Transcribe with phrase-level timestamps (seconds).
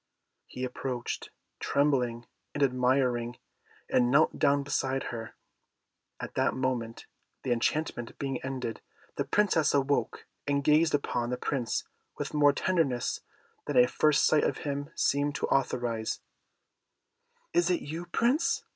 [0.47, 1.29] He approached,
[1.59, 3.37] trembling and admiring,
[3.87, 5.35] and knelt down beside her.
[6.19, 7.05] At that moment,
[7.43, 8.81] the enchantment being ended,
[9.17, 11.83] the Princess awoke, and gazing upon the Prince
[12.17, 13.21] with more tenderness
[13.65, 16.19] than a first sight of him seemed to authorize,
[17.53, 18.63] "Is it you, Prince?"